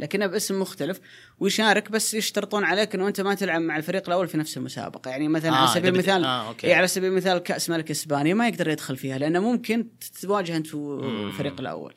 [0.00, 1.00] لكنه باسم مختلف
[1.38, 5.10] ويشارك بس يشترطون عليك إنه أنت ما تلعب مع الفريق الأول في نفس المسابقة.
[5.10, 6.66] يعني مثلا آه، على سبيل المثال آه، أوكي.
[6.66, 10.74] إيه على سبيل المثال كأس ملك إسبانيا ما يقدر يدخل فيها لأنه ممكن تتواجه أنت
[10.74, 11.94] والفريق الأول.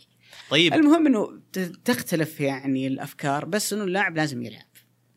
[0.50, 0.74] طيب.
[0.74, 1.40] المهم إنه
[1.86, 4.66] تختلف يعني الأفكار بس إنه اللاعب لازم يلعب.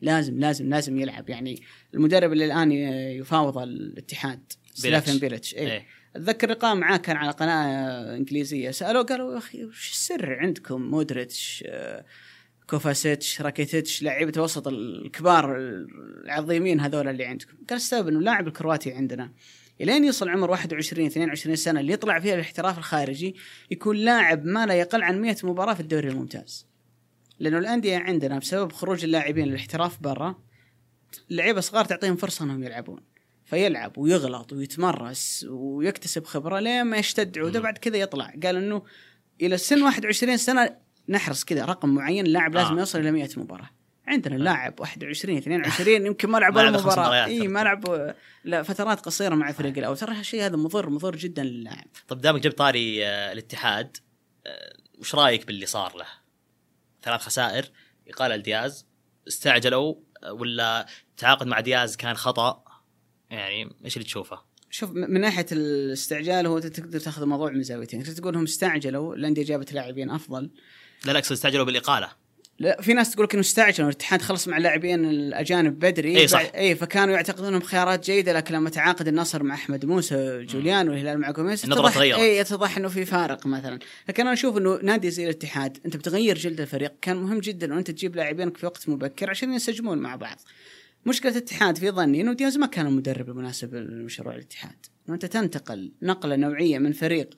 [0.01, 1.29] لازم لازم لازم يلعب.
[1.29, 5.87] يعني المدرب اللي الآن يفاوض الاتحاد سلافن بيليتش اي إيه.
[6.17, 8.71] اتذكر لقاء معاه كان على قناة إنجليزية.
[8.71, 11.63] سألوه قالوا يا أخي وش السر عندكم؟ مودريتش
[12.69, 15.57] كوفاسيتش راكيتيتش لعيبه وسط الكبار
[16.25, 17.53] العظيمين هذول اللي عندكم.
[17.69, 19.31] قال السبب إنه اللاعب الكرواتي عندنا
[19.81, 23.35] إلين يوصل عمر 21 22 سنة اللي يطلع فيها الاحتراف الخارجي
[23.71, 26.67] يكون لاعب ما لا يقل عن 100 مباراة في الدوري الممتاز.
[27.39, 30.35] لأنه الأندية عندنا بسبب خروج اللاعبين للاحتراف برا
[31.31, 33.16] اللعيبه صغار تعطيهم فرصة إنهم يلعبون.
[33.47, 38.33] فيلعب ويغلط ويتمرس ويكتسب خبرة لين ما يشتد عودة بعد كذا يطلع.
[38.43, 38.83] قال إنه
[39.41, 40.77] إلى سن 21 سنة
[41.09, 42.79] نحرص كذا رقم معين اللاعب لازم آه.
[42.79, 43.69] يوصل إلى 100 مباراة.
[44.07, 47.25] عندنا اللاعب 21 22 يمكن ما لعب ولا مباراة.
[47.25, 47.47] إي.
[47.47, 49.97] ما لعب لا فترات قصيرة مع الفريق الأول.
[49.97, 53.97] ترى هالشيء هذا مضر مضر جدا للاعب طب دامك جبت طاري آه، الاتحاد
[54.47, 56.05] آه، وش رأيك باللي صار له؟
[57.03, 57.71] ثلاث خسائر
[58.07, 58.87] إقالة لدياز
[59.27, 60.85] استعجلوا آه، ولا
[61.17, 62.66] تعاقد مع دياز كان خطأ؟
[63.29, 68.03] يعني إيش اللي تشوفه؟ شوف من ناحية الاستعجال هو تقدر تاخذ الموضوع من زاويتين.
[68.03, 70.49] تقدر تقول انهم استعجلوا الانديه جابت لاعبين أفضل.
[71.05, 72.09] لا لا أقصد استعجلوا بالإقالة.
[72.59, 76.17] لا في ناس تقول لك إنه استعجلوا الاتحاد خلص مع اللاعبين الأجانب بدري.
[76.17, 76.51] إي صح.
[76.55, 81.19] اي فكانوا يعتقدون إنهم خيارات جيدة لكن لما تعاقد النصر مع أحمد موسى جوليان والهلال
[81.19, 82.19] مع جوميز النظرة اتضح- تغيرت.
[82.19, 83.79] اي يتضح إنه في فارق مثلا.
[84.09, 87.77] لكن أنا أشوف إنه نادي زي الاتحاد أنت بتغير جلد الفريق كان مهم جدا انه
[87.77, 90.37] أنت تجيب لاعبينك في وقت مبكر عشان ينسجمون مع بعض.
[91.07, 95.91] مشكلة الاتحاد في ظني إنه دياز ما كان المدرب المناسب لمشروع الاتحاد إنه أنت تنتقل
[96.01, 97.29] نقلة نوعية من فريق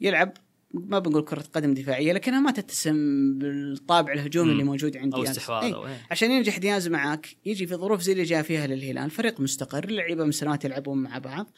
[0.00, 0.32] يلعب
[0.74, 2.94] ما بنقول كرة قدم دفاعية لكنها ما تتسم
[3.38, 4.52] بالطابع الهجومي.
[4.52, 5.74] اللي موجود عند دياز استحواذ إي.
[5.74, 5.96] أو إيه.
[6.10, 10.24] عشان ينجح دياز معك يجي في ظروف زي اللي جاء فيها للهلال فريق مستقر لعيبه
[10.24, 11.50] من سنوات يلعبون مع بعض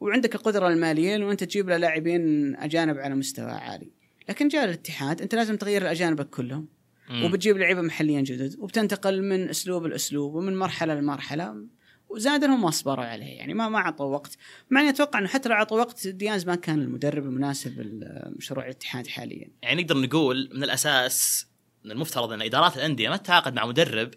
[0.00, 3.90] وعندك القدرة المالية إنه أنت تجيب له لاعبين أجانب على مستوى عالي
[4.28, 6.68] لكن جاء الاتحاد أنت لازم تغير الأجانب كلهم.
[7.12, 11.66] وبتجيب لعيبة محليين جدد وبتنتقل من أسلوب لأسلوب ومن مرحلة لمرحلة.
[12.08, 14.36] وزادهم ما اصبروا عليه يعني ما ما اعطوا وقت.
[14.70, 19.06] مع إني أتوقع إنه حتى لو اعطوا وقت دياز ما كان المدرب المناسب لمشروع الاتحاد
[19.06, 19.48] حاليا.
[19.62, 21.46] يعني نقدر نقول من الأساس
[21.84, 24.10] من المفترض إن إدارات الأندية ما تتعاقد مع مدرب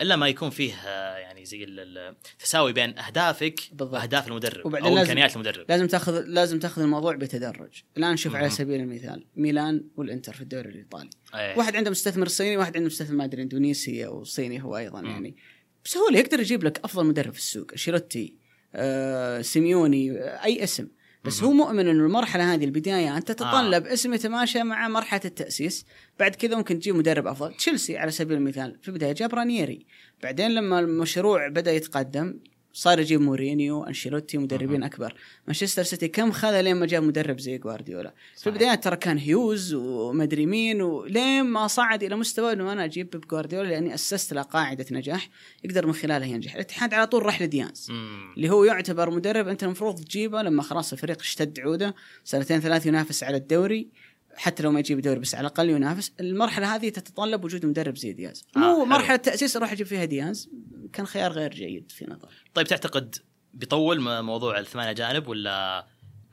[0.00, 3.92] إلا ما يكون فيه آه، يعني زي ال- ال- التساوي بين أهدافك بالضبط.
[3.94, 8.50] وأهداف المدرب وبعدين أو إمكانيات المدرب لازم تاخذ لازم تاخذ الموضوع بتدرج الآن شوف على.
[8.50, 11.58] سبيل المثال ميلان والإنتر في الدوري الإيطالي إيه.
[11.58, 15.06] واحد عنده مستثمر صيني واحد عنده مستثمر ما أدري إندونيسي أو صيني هو أيضا مم.
[15.10, 15.36] يعني
[15.84, 18.36] بسهولة يقدر يجيب لك أفضل مدرب في السوق أنشيلوتي
[18.74, 20.88] آه، سيميوني آه، أي اسم
[21.24, 21.42] بس.
[21.42, 25.86] هو مؤمن إنه المرحلة هذه البداية أنت تتطلب اسم يتماشى مع مرحلة التأسيس
[26.18, 29.86] بعد كذا ممكن تجيب مدرب أفضل تشيلسي على سبيل المثال في البداية جاب رانييري
[30.22, 32.38] بعدين لما المشروع بدأ يتقدم
[32.74, 35.14] صار يجيب مورينيو أنشيلوتي مدربين أكبر.
[35.46, 38.14] مانشستر سيتي كم خذ لين ما جاب مدرب زي جوارديولا.
[38.40, 38.46] في.
[38.46, 43.28] البدايه ترى كان هيوز ومدري مين ولين ما صعد إلى مستوى إنه أنا أجيب بيب
[43.28, 45.28] جوارديولا لأني أسست له قاعدة نجاح
[45.64, 46.54] يقدر من خلالها ينجح.
[46.54, 47.90] الاتحاد على طول راح لدياز.
[48.36, 53.24] اللي هو يعتبر مدرب أنت المفروض تجيبه لما خلاص الفريق اشتد عوده سنتين ثلاث ينافس
[53.24, 53.88] على الدوري.
[54.36, 58.12] حتى لو ما يجيب دوري بس على الأقل ينافس المرحلة هذه تتطلب وجود مدرب زي
[58.12, 58.84] دياز آه، مو حلو.
[58.84, 60.50] مرحلة تأسيس أروح أجيب فيها دياز
[60.92, 63.16] كان خيار غير جيد في نظري طيب تعتقد
[63.54, 65.86] بيطول موضوع الثمانية جانب ولا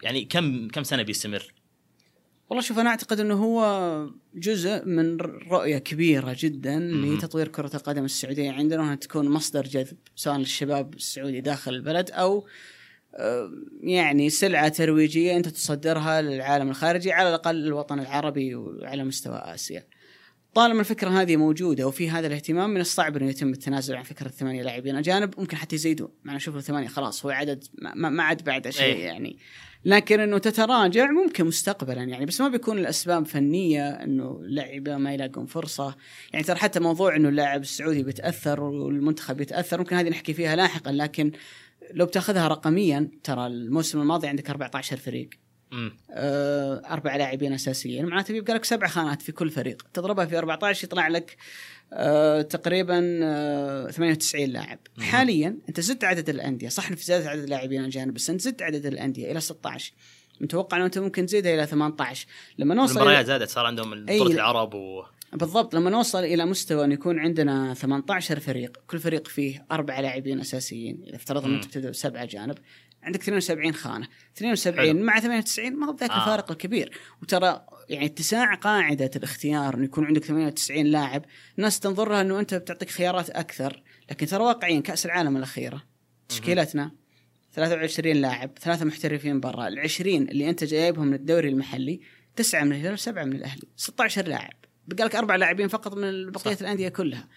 [0.03, 1.53] يعني كم كم سنة بيستمر؟
[2.49, 5.17] والله شوف أنا أعتقد إنه هو جزء من
[5.51, 6.79] رؤية كبيرة جدا.
[6.79, 12.37] لتطوير كرة القدم السعودية عندنا وانها تكون مصدر جذب سواء للشباب السعودي داخل البلد أو
[12.37, 12.45] آه،
[13.83, 19.87] يعني سلعة ترويجية أنت تصدرها للعالم الخارجي على الأقل الوطن العربي وعلى مستوى آسيا.
[20.53, 24.63] طالما الفكرة هذه موجودة وفي هذا الاهتمام من الصعب إنه يتم التنازل عن فكرة ثمانيه
[24.63, 24.95] لاعبين.
[24.95, 27.63] أجانب ممكن حتى يزيدوا مع أشوف ثمانية خلاص هو عدد
[27.95, 29.05] ما, عاد بعد شيء إيه.
[29.05, 29.37] يعني.
[29.85, 32.25] لكن إنه تتراجع ممكن مستقبلا يعني.
[32.25, 35.95] بس ما بيكون الأسباب فنية إنه اللعيبة ما يلاقون فرصة.
[36.33, 40.91] يعني ترى حتى موضوع إنه اللاعب السعودي بيتأثر والمنتخب بيتاثر ممكن هذه نحكي فيها لاحقا
[40.91, 41.31] لكن
[41.93, 45.29] لو بتاخذها رقميا ترى الموسم الماضي عندك 14 فريق.
[45.71, 45.97] مم.
[46.11, 48.05] آه، أربع لاعبين أساسيين.
[48.05, 49.81] معناته بيبقى لك سبع خانات في كل فريق.
[49.93, 51.37] تضربها في 14 يطلع لك
[51.93, 54.79] آه، تقريبا آه، 98 لاعب.
[54.97, 55.03] مم.
[55.03, 56.69] حاليا أنت زدت عدد الأندية.
[56.69, 59.93] صح في زياده عدد اللاعبين الاجانب بس أنت زدت عدد الأندية إلى 16
[60.41, 62.27] متوقع انه أنت ممكن تزيدها إلى 18
[62.57, 66.91] لما نوصل المباريات زادت صار عندهم بطوله العرب و بالضبط لما نوصل إلى مستوى أن
[66.91, 71.55] يكون عندنا 18 فريق كل فريق فيه أربع لاعبين أساسيين إذا افترضنا.
[71.55, 72.57] أنت بتبدا بسبعة اجانب
[73.03, 75.03] عندك 72 خانة 72 حلو.
[75.03, 76.21] مع 98 ما هو بذاك آه.
[76.21, 81.25] الفارق الكبير وترى يعني اتساع قاعدة الاختيار انه يكون عندك 98 لاعب
[81.57, 85.83] الناس تنظر لها أنه أنت بتعطيك خيارات أكثر لكن ترى واقعيا كأس العالم الأخيرة
[86.29, 86.91] تشكيلتنا
[87.53, 92.01] 23 لاعب ثلاثة محترفين برا ال 20 اللي أنت جايبهم من الدوري المحلي
[92.35, 94.53] تسعة من الهلال وسبعه من الأهلي 16 لاعب
[94.87, 96.61] بقى لك أربع لاعبين فقط من بقية صح.
[96.61, 97.27] الأندية كلها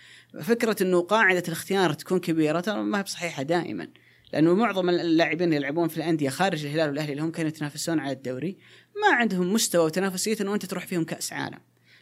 [0.42, 3.88] فكرة إنه قاعدة الاختيار تكون كبيرة ترى ما هي بصحيحه دائما
[4.32, 8.12] لأنه معظم اللاعبين اللي يلعبون في الأندية خارج الهلال والأهلي اللي هم كانوا يتنافسون على
[8.12, 8.56] الدوري
[9.02, 11.58] ما عندهم مستوى وتنافسية إنه أنت تروح فيهم كأس عالم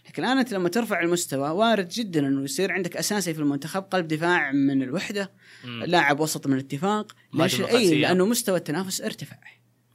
[0.09, 4.09] لكن الان أنت لما ترفع المستوى وارد جدا إنه يصير عندك أساسي في المنتخب قلب
[4.09, 5.33] دفاع من الوحدة
[5.65, 5.85] مم.
[5.85, 8.01] لاعب وسط من الاتفاق ليش إي.
[8.01, 9.37] لأنه مستوى التنافس ارتفع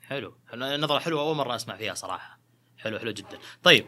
[0.02, 0.66] حلو حلو.
[0.78, 2.40] نظرة حلوة أول مرة أسمع فيها صراحة
[2.78, 3.86] حلو حلو جدا طيب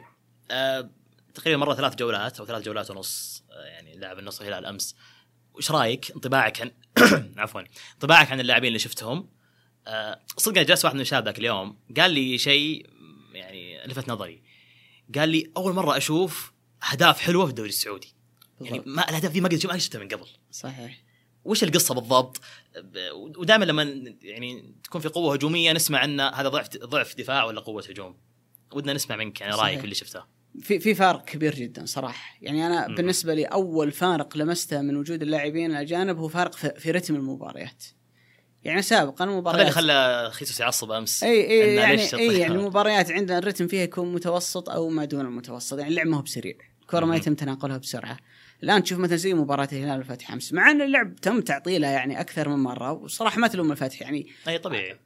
[0.51, 0.89] آه
[1.33, 4.95] تقريبا مرة ثلاث جولات أو ثلاث جولات ونص آه يعني لعب النصر الهلال أمس.
[5.53, 6.71] وش رأيك؟ انطباعك عن
[7.37, 7.61] عفوا.
[7.93, 9.29] انطباعك عن اللاعبين اللي شفتهم.
[9.87, 12.89] آه صدق جلس واحد من الشباب ذاك اليوم قال لي شيء
[13.33, 14.41] يعني لفت نظري.
[15.15, 16.53] قال لي أول مرة أشوف
[16.91, 18.15] أهداف حلوة في الدوري السعودي.
[18.61, 18.83] يعني.
[18.85, 20.27] ما الأهداف دي ما قد ما شفتها من قبل.
[20.51, 21.03] صحيح.
[21.43, 22.41] وش القصة بالضبط؟
[23.13, 23.83] ودائما لما
[24.21, 28.17] يعني تكون في قوة هجومية نسمع إن هذا ضعف ضعف دفاع ولا قوة هجوم.
[28.73, 30.38] ودنا نسمع منك يعني رأيك اللي شفته.
[30.61, 32.37] في في فارق كبير جدا صراحة.
[32.41, 32.95] يعني أنا مم.
[32.95, 37.83] بالنسبة لي أول فارق لمسته من وجود اللاعبين الاجانب هو فارق في, في رتم المباريات.
[38.63, 41.23] يعني سابقا هذا اللي المباريات خلى خيسوس يعصب أمس.
[41.23, 45.77] إي إي يعني إي يعني؟ المباريات عندنا الرتم فيها يكون متوسط أو ما دون المتوسط.
[45.77, 46.55] يعني اللعب ما هو بسريع.
[46.81, 47.15] الكره ما.
[47.15, 48.17] يتم تناقلها بسرعة.
[48.63, 50.53] الآن تشوف مثلا زي مباراة الهلال والفتح أمس.
[50.53, 54.01] مع أن اللعب تم تعطيله يعني أكثر من مرة وصراحة ما تلوم الفتح.
[54.01, 54.99] يعني أي طبيعي.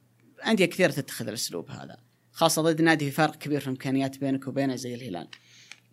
[0.46, 1.96] أندية كثير تتخذ الأسلوب هذا
[2.32, 5.28] خاصة ضد نادي في فرق كبير في الامكانيات بينك وبينه زي الهلال.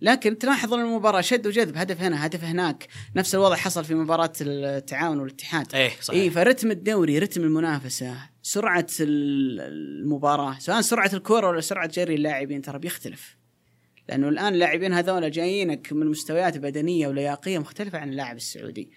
[0.01, 2.87] لكن تلاحظ ان المباراة شد وجذب هدف هنا هدف هناك.
[3.15, 5.75] نفس الوضع حصل في مباراة التعاون والاتحاد.
[5.75, 11.87] إيه اي صحيح فرتم الدوري رتم المنافسة سرعة ال- المباراة سواء سرعة الكره ولا سرعة
[11.87, 13.37] جري اللاعبين ترى بيختلف.
[14.09, 18.91] لأنه الآن اللاعبين هذول جايينك من مستويات بدنية ولياقية مختلفة عن اللاعب السعودي.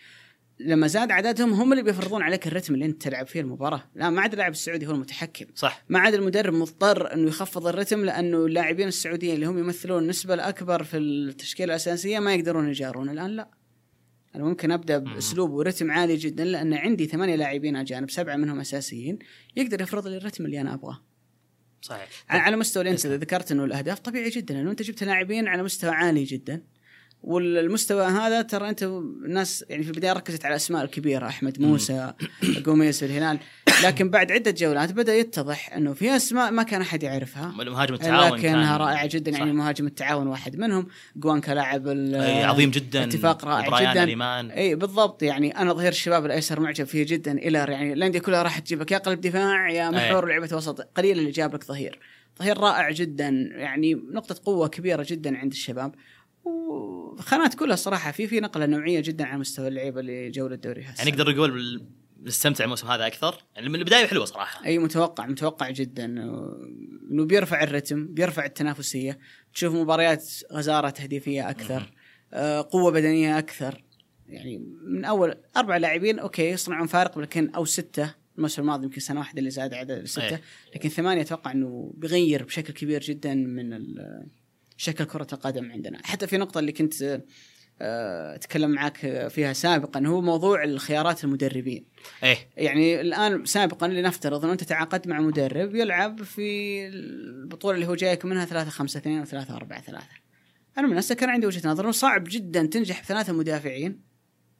[0.60, 3.90] لما زاد عددهم هم اللي بيفرضون عليك الرتم اللي انت تلعب فيه المباراة.
[3.94, 5.46] لا ما عاد اللاعب السعودي هو المتحكم.
[5.54, 5.84] صح.
[5.88, 10.82] ما عاد المدرب مضطر انه يخفض الرتم لأنه اللاعبين السعوديين اللي هم يمثلون النسبة الأكبر
[10.82, 13.50] في التشكيلة الأساسية ما يقدرون يجارون الآن لا.
[14.34, 19.18] أنا ممكن أبدأ بأسلوب ورتم عالي جدا لأن عندي ثمانية لاعبين أجانب سبعة منهم أساسيين
[19.56, 21.00] يقدر يفرض لي الرتم اللي أنا أبغاه.
[21.80, 22.08] صحيح.
[22.28, 25.90] على مستوى اللي انت ذكرت إنه الأهداف طبيعي جدا انه أنت جبت لاعبين على مستوى
[25.90, 26.62] عالي جدا.
[27.24, 32.12] والمستوى هذا ترى أنت الناس يعني في البداية ركزت على الاسماء الكبيرة أحمد موسى
[32.66, 33.38] قوميس في الهلال.
[33.84, 37.46] لكن بعد عدة جولات بدأ يتضح أنه في اسماء ما كان أحد يعرفها.
[37.46, 39.38] مهاجم التعاون لكنها رائعة جدا صح.
[39.38, 40.86] يعني مهاجم التعاون واحد منهم.
[41.16, 41.88] جوانكا لاعب
[42.44, 43.04] عظيم جدا.
[43.04, 44.02] اتفاق رائع جدا.
[44.02, 45.22] اليمان أي بالضبط.
[45.22, 47.32] يعني أنا ظهير الشباب الأيسر معجب فيه جدا.
[47.32, 50.80] إلى يعني الأندية كلها راح تجيب لك يا قلب دفاع يا محور لعبة وسط.
[50.80, 51.98] قليل اللي جاب لك ظهير.
[52.38, 53.28] ظهير رائع جدا.
[53.54, 55.94] يعني نقطة قوة كبيرة جدا عند الشباب.
[56.44, 60.98] وخانات كلها صراحة في في نقلة نوعية جدا على مستوى اللعيبة اللي جو الدوري هسه.
[60.98, 61.82] يعني نقدر نقول
[62.22, 63.44] نستمتع الموسم هذا أكثر.
[63.56, 64.64] يعني من البداية حلوة صراحة.
[64.66, 66.04] أي متوقع متوقع جدا.
[66.04, 69.18] إنه بيرفع الرتم بيرفع التنافسية.
[69.54, 71.92] تشوف مباريات غزارة تهديفية أكثر
[72.32, 73.84] آه، قوة بدنية أكثر.
[74.28, 78.14] يعني من أول أربع لاعبين أوكي يصنعون فارق لكن أو ستة.
[78.36, 80.40] الموسم الماضي يمكن سنة واحدة اللي زاد عدد السته أي.
[80.74, 84.26] لكن ثمانية أتوقع إنه بيغير بشكل كبير جدا من ال-
[84.76, 86.00] شكل كرة القدم عندنا.
[86.04, 87.20] حتى في نقطة اللي كنت
[87.80, 91.86] آه، أتكلم معك فيها سابقا هو موضوع الخيارات المدربين.
[92.22, 92.36] إيه.
[92.56, 98.24] يعني الآن سابقا لنفترض ان أنت تعاقدت مع مدرب يلعب في البطولة اللي هو جايك
[98.24, 100.06] منها 3 5 2 و 3 4 3
[100.78, 104.00] أنا من كان عندي وجهة نظر إنه صعب جدا تنجح بثلاثة مدافعين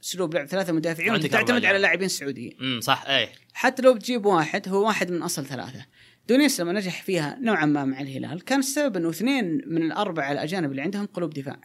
[0.05, 1.81] أسلوب لعب ثلاثة مدافعين وتعتمد على لاعب.
[1.81, 2.57] لاعبين سعوديين.
[2.61, 3.33] امم صح إيه.
[3.53, 5.87] حتى لو بتجيب واحد هو واحد من أصل ثلاثة.
[6.29, 10.71] دونيس لما نجح فيها نوعا ما مع الهلال كان السبب إنه اثنين من الأربعة الأجانب
[10.71, 11.61] اللي عندهم قلوب دفاع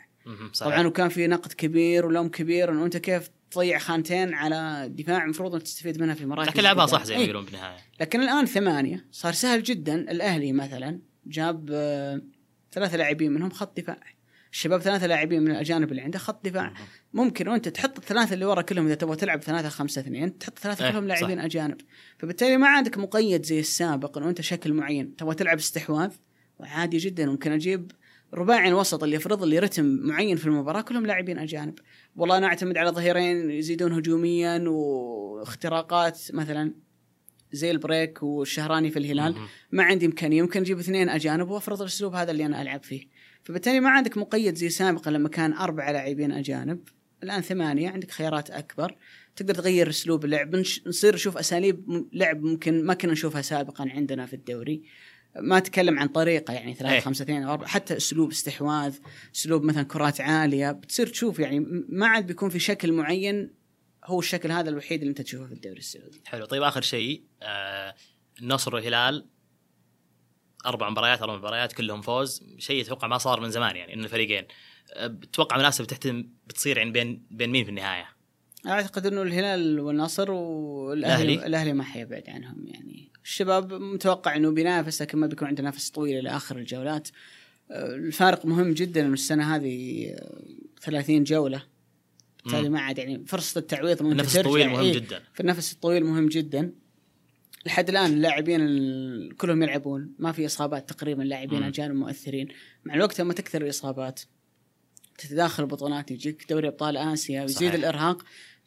[0.54, 0.74] صحيح.
[0.74, 5.54] طبعا وكان في نقد كبير ولوم كبير إنه أنت كيف تضيع خانتين على دفاع المفروض
[5.54, 6.86] إنك تستفيد منها في مراكز لكن لعبها.
[6.86, 7.26] صح زي ما إيه.
[7.26, 12.22] يقولون بالنهاية لكن الآن ثمانية صار سهل جدا الأهلي مثلا جاب آه،
[12.72, 14.00] ثلاثة لاعبين منهم خط دفاع
[14.52, 16.74] الشباب ثلاثة لاعبين من الأجانب اللي عنده خط دفاع.
[17.14, 20.86] ممكن وانت تحط الثلاثة اللي ورا كلهم إذا تبغى تلعب ثلاثة خمسة اثنين تحط ثلاثة
[20.86, 21.08] إيه، كلهم.
[21.08, 21.78] لاعبين أجانب.
[22.18, 25.16] فبالتالي ما عندك مقيد زي السابق انه انت شكل معين.
[25.16, 26.12] تبغى تلعب استحواذ؟
[26.60, 27.26] عادي جدا.
[27.26, 27.92] ممكن أجيب
[28.34, 31.80] رباعي الوسط اللي يفرض لي رتم معين في المباراة كلهم لاعبين أجانب.
[32.16, 36.74] والله أنا أعتمد على ظهيرين يزيدون هجوميا واختراقات مثلا
[37.52, 39.36] زي البريك والشهراني في الهلال.
[39.72, 40.42] ما عندي إمكانية.
[40.42, 43.08] ممكن أجيب اثنين أجانب وأفرض الأسلوب هذا اللي أنا ألعب فيه.
[43.44, 46.80] فبالتالي ما عندك مقيد زي سابقا لما كان اربعه لاعبين أجانب.
[47.24, 48.96] الآن ثمانية عندك خيارات أكبر.
[49.36, 50.56] تقدر تغير أسلوب اللعب.
[50.88, 54.84] نصير نشوف أساليب م- لعب ممكن ما كنا نشوفها سابقا عندنا في الدوري.
[55.40, 57.00] ما أتكلم عن طريقة يعني ثلاثة إيه.
[57.00, 57.68] خمسة اثنين أو أربعة.
[57.68, 58.98] حتى أسلوب استحواذ
[59.36, 60.72] أسلوب مثلا كرات عالية.
[60.72, 63.52] بتصير تشوف يعني ما عاد بيكون في شكل معين
[64.06, 66.22] هو الشكل هذا الوحيد اللي أنت تشوفه في الدوري السعودي.
[66.26, 66.46] حلو.
[66.46, 67.96] طيب آخر شيء آه
[68.42, 69.26] النصر والهلال
[70.66, 74.46] أربع مباريات أربع مباريات كلهم فوز شيء أتوقع ما صار من زمان يعني إن الفريقين
[75.00, 78.06] بتوقع مناسبة تحتم بتصير يعني بين بين مين في النهاية؟
[78.68, 85.02] أعتقد إنه الهلال والنصر والأهلي الأهلي؟ الأهلي ما حيبعد عنهم يعني الشباب متوقع إنه بينافس
[85.02, 87.10] لكن ما بيكون عنده نفس طويل إلى آخر الجولات
[87.72, 90.42] آه، الفارق مهم جدا إنه السنة هذه آه،
[90.82, 91.64] 30 جولة
[92.44, 92.70] بالتالي.
[92.70, 94.38] ما عاد يعني فرصة التعويض أنت النفس.
[94.38, 96.72] الطويل مهم إيه، جدا في النفس الطويل مهم جدا
[97.66, 100.16] لحد الآن اللاعبين ال- كلهم يلعبون.
[100.20, 101.64] ما في إصابات تقريبا لاعبين.
[101.64, 102.48] اجانب مؤثرين.
[102.86, 104.22] مع الوقت لما تكثر الإصابات.
[105.18, 107.74] تتداخل البطولات يجيك دوري أبطال آسيا ويزيد.
[107.74, 108.24] الإرهاق.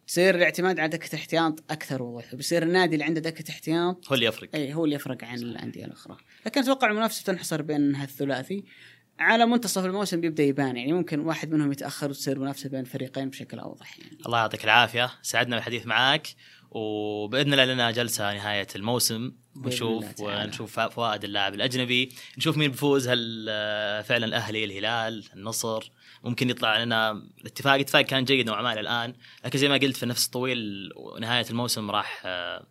[0.06, 4.26] تصير الاعتماد على دكة احتياط أكثر وضوح وبيصير النادي اللي عنده دكة احتياط هو اللي
[4.26, 4.48] يفرق.
[4.54, 6.16] اي هو اللي يفرق عن الأندية الأخرى.
[6.46, 8.64] لكن أتوقع المنافسة تنحصر بين هالثلاثي.
[9.18, 13.58] على منتصف الموسم بيبدأ يبان يعني ممكن واحد منهم يتأخر وتصير منافسة بين الفريقين بشكل
[13.58, 13.98] أوضح.
[13.98, 15.10] يعني الله يعطيك العافية.
[15.22, 16.26] سعدنا بالحديث معك
[16.74, 19.32] وبإذن الله لنا جلسة نهاية الموسم.
[19.56, 20.20] ونشوف.
[20.20, 22.12] ونشوف فوائد اللاعب الأجنبي.
[22.38, 25.90] نشوف مين بيفوز هل آه، فعلا الأهلي الهلال النصر.
[26.24, 27.74] ممكن يطلع لنا الاتفاق.
[27.74, 29.14] اتفاق كان جيد نوعا ما الآن.
[29.44, 32.66] لكن زي ما قلت في النفس الطويل ونهايه الموسم راح آه،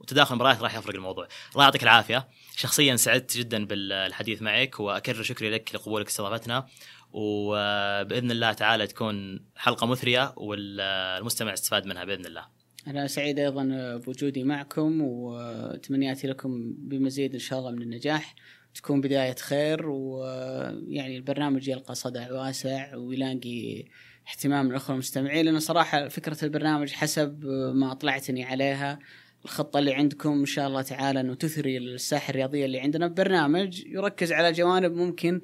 [0.00, 1.28] وتداخل المباريات راح يفرق الموضوع.
[1.52, 2.28] الله يعطيك العافية.
[2.56, 6.66] شخصيا سعدت جدا بالحديث معك وأكرر شكري لك لقبولك استضافتنا.
[7.12, 12.61] وبإذن الله تعالى تكون حلقة مثرية والمستمع استفاد منها بإذن الله.
[12.86, 18.34] أنا سعيد أيضا بوجودي معكم وتمنياتي لكم بمزيد إن شاء الله من النجاح.
[18.74, 23.84] تكون بداية خير ويعني البرنامج يلقى صدى واسع ويلاقي
[24.30, 25.44] اهتمام من الأخوة المستمعين.
[25.44, 28.98] لأن صراحة فكرة البرنامج حسب ما أطلعتني عليها.
[29.44, 33.06] الخطة اللي عندكم إن شاء الله تعالى أنه تثري الساحة الرياضية اللي عندنا.
[33.06, 35.40] برنامج يركز على جوانب ممكن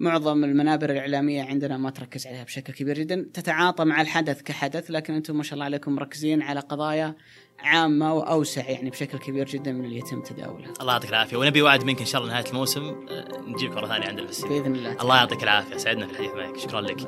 [0.00, 3.26] معظم المنابر الإعلامية عندنا ما تركز عليها بشكل كبير جدا.
[3.34, 7.14] تتعاطى مع الحدث كحدث لكن أنتم ما شاء الله عليكم مركزين على قضايا
[7.58, 11.36] عامة وأوسع يعني بشكل كبير جدا من اللي يتم تداولها الله يعطيك العافية.
[11.36, 13.06] ونبي وعد منك إن شاء الله نهاية الموسم.
[13.08, 15.02] آه، نجيبك مره ثانية عندنا في الاستديو بإذن الله.
[15.02, 15.76] الله يعطيك العافية.
[15.76, 16.58] سعدنا في الحديث معك.
[16.58, 17.00] شكرا لك.